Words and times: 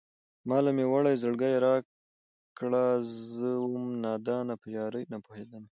ما 0.47 0.57
له 0.65 0.71
مې 0.75 0.85
وړی 0.91 1.15
زړگی 1.23 1.53
راکړه 1.65 2.85
زه 3.31 3.49
وم 3.71 3.85
نادانه 4.03 4.55
په 4.61 4.67
يارۍ 4.77 5.03
نه 5.13 5.17
پوهېدمه 5.25 5.69